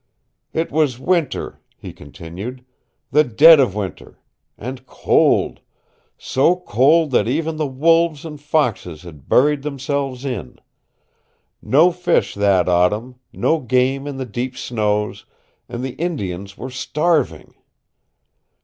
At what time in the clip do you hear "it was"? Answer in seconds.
0.51-0.97